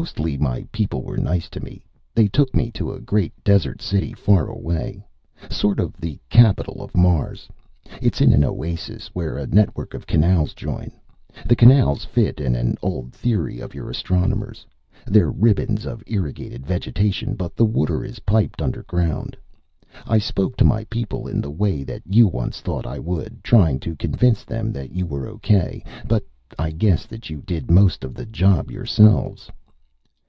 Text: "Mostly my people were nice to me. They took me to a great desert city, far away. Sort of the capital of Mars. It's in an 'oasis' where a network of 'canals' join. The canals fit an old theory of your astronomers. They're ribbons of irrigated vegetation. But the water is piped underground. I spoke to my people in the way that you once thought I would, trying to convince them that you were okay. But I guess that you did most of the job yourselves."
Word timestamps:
"Mostly 0.00 0.36
my 0.36 0.66
people 0.72 1.02
were 1.04 1.16
nice 1.16 1.48
to 1.50 1.60
me. 1.60 1.84
They 2.16 2.26
took 2.26 2.52
me 2.52 2.72
to 2.72 2.90
a 2.90 3.00
great 3.00 3.32
desert 3.44 3.80
city, 3.80 4.12
far 4.12 4.48
away. 4.48 5.06
Sort 5.48 5.78
of 5.78 5.96
the 6.00 6.18
capital 6.28 6.82
of 6.82 6.96
Mars. 6.96 7.46
It's 8.02 8.20
in 8.20 8.32
an 8.32 8.42
'oasis' 8.42 9.06
where 9.14 9.38
a 9.38 9.46
network 9.46 9.94
of 9.94 10.04
'canals' 10.04 10.52
join. 10.52 10.90
The 11.46 11.54
canals 11.54 12.04
fit 12.04 12.40
an 12.40 12.76
old 12.82 13.12
theory 13.12 13.60
of 13.60 13.72
your 13.72 13.88
astronomers. 13.88 14.66
They're 15.06 15.30
ribbons 15.30 15.86
of 15.86 16.02
irrigated 16.08 16.66
vegetation. 16.66 17.36
But 17.36 17.54
the 17.54 17.64
water 17.64 18.04
is 18.04 18.18
piped 18.18 18.60
underground. 18.60 19.36
I 20.08 20.18
spoke 20.18 20.56
to 20.56 20.64
my 20.64 20.82
people 20.86 21.28
in 21.28 21.40
the 21.40 21.52
way 21.52 21.84
that 21.84 22.02
you 22.10 22.26
once 22.26 22.60
thought 22.60 22.84
I 22.84 22.98
would, 22.98 23.44
trying 23.44 23.78
to 23.80 23.94
convince 23.94 24.42
them 24.42 24.72
that 24.72 24.90
you 24.90 25.06
were 25.06 25.28
okay. 25.28 25.84
But 26.08 26.24
I 26.58 26.72
guess 26.72 27.06
that 27.06 27.30
you 27.30 27.42
did 27.42 27.70
most 27.70 28.02
of 28.02 28.14
the 28.14 28.26
job 28.26 28.72
yourselves." 28.72 29.48